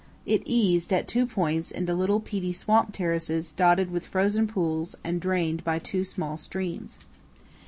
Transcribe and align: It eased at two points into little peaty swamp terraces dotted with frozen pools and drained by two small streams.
It 0.25 0.41
eased 0.47 0.91
at 0.91 1.07
two 1.07 1.27
points 1.27 1.69
into 1.69 1.93
little 1.93 2.19
peaty 2.19 2.51
swamp 2.53 2.91
terraces 2.91 3.51
dotted 3.51 3.91
with 3.91 4.07
frozen 4.07 4.47
pools 4.47 4.95
and 5.03 5.21
drained 5.21 5.63
by 5.63 5.77
two 5.77 6.03
small 6.03 6.37
streams. 6.37 6.97